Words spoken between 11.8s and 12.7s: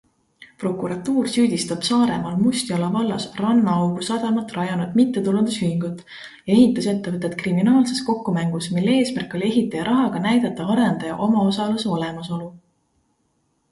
olemasolu.